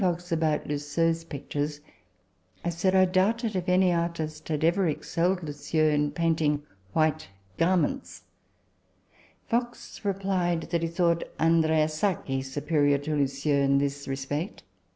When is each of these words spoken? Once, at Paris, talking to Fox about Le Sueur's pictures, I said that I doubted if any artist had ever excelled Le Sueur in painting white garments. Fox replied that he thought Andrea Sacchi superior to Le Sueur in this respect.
Once, 0.03 0.31
at 0.31 0.39
Paris, 0.39 0.39
talking 0.39 0.39
to 0.39 0.39
Fox 0.39 0.63
about 0.63 0.67
Le 0.67 0.79
Sueur's 0.79 1.23
pictures, 1.25 1.79
I 2.65 2.69
said 2.69 2.93
that 2.95 2.99
I 3.09 3.11
doubted 3.11 3.55
if 3.55 3.69
any 3.69 3.93
artist 3.93 4.47
had 4.49 4.63
ever 4.63 4.87
excelled 4.87 5.43
Le 5.43 5.53
Sueur 5.53 5.91
in 5.91 6.09
painting 6.09 6.63
white 6.93 7.27
garments. 7.59 8.23
Fox 9.47 10.03
replied 10.03 10.61
that 10.71 10.81
he 10.81 10.87
thought 10.87 11.29
Andrea 11.37 11.87
Sacchi 11.87 12.41
superior 12.41 12.97
to 12.97 13.15
Le 13.15 13.27
Sueur 13.27 13.61
in 13.61 13.77
this 13.77 14.07
respect. 14.07 14.63